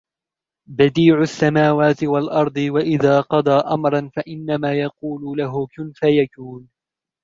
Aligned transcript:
بَدِيعُ 0.69 1.21
السَّمَاوَاتِ 1.21 2.03
وَالْأَرْضِ 2.03 2.57
وَإِذَا 2.57 3.21
قَضَى 3.21 3.51
أَمْرًا 3.51 4.09
فَإِنَّمَا 4.15 4.73
يَقُولُ 4.73 5.37
لَهُ 5.37 5.67
كُنْ 5.77 5.91
فَيَكُونُ 5.95 6.69